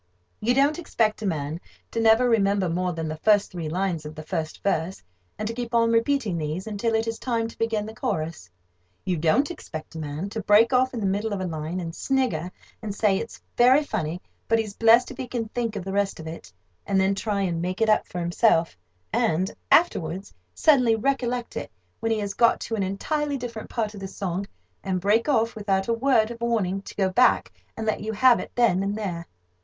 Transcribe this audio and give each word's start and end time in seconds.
You 0.39 0.55
don't 0.55 0.79
expect 0.79 1.21
a 1.21 1.27
man 1.27 1.61
to 1.91 1.99
never 1.99 2.27
remember 2.27 2.67
more 2.67 2.91
than 2.91 3.07
the 3.07 3.17
first 3.17 3.51
three 3.51 3.69
lines 3.69 4.03
of 4.03 4.15
the 4.15 4.23
first 4.23 4.63
verse, 4.63 5.03
and 5.37 5.47
to 5.47 5.53
keep 5.53 5.75
on 5.75 5.91
repeating 5.91 6.39
these 6.39 6.65
until 6.65 6.95
it 6.95 7.07
is 7.07 7.19
time 7.19 7.47
to 7.49 7.57
begin 7.59 7.85
the 7.85 7.93
chorus. 7.93 8.49
You 9.05 9.15
don't 9.15 9.51
expect 9.51 9.93
a 9.93 9.99
man 9.99 10.29
to 10.29 10.41
break 10.41 10.73
off 10.73 10.95
in 10.95 11.01
the 11.01 11.05
middle 11.05 11.33
of 11.33 11.39
a 11.39 11.45
line, 11.45 11.79
and 11.79 11.93
snigger, 11.95 12.51
and 12.81 12.95
say, 12.95 13.19
it's 13.19 13.39
very 13.55 13.83
funny, 13.83 14.19
but 14.47 14.57
he's 14.57 14.73
blest 14.73 15.11
if 15.11 15.17
he 15.17 15.27
can 15.27 15.49
think 15.49 15.75
of 15.75 15.85
the 15.85 15.93
rest 15.93 16.19
of 16.19 16.25
it, 16.25 16.51
and 16.87 16.99
then 16.99 17.13
try 17.13 17.41
and 17.41 17.61
make 17.61 17.79
it 17.79 17.87
up 17.87 18.07
for 18.07 18.17
himself, 18.17 18.75
and, 19.13 19.53
afterwards, 19.69 20.33
suddenly 20.55 20.95
recollect 20.95 21.55
it, 21.55 21.69
when 21.99 22.11
he 22.11 22.17
has 22.17 22.33
got 22.33 22.59
to 22.61 22.73
an 22.73 22.81
entirely 22.81 23.37
different 23.37 23.69
part 23.69 23.93
of 23.93 23.99
the 23.99 24.07
song, 24.07 24.47
and 24.83 24.99
break 24.99 25.29
off, 25.29 25.55
without 25.55 25.87
a 25.87 25.93
word 25.93 26.31
of 26.31 26.41
warning, 26.41 26.81
to 26.81 26.95
go 26.95 27.07
back 27.09 27.51
and 27.77 27.85
let 27.85 28.01
you 28.01 28.13
have 28.13 28.39
it 28.39 28.51
then 28.55 28.81
and 28.81 28.95
there. 28.95 29.27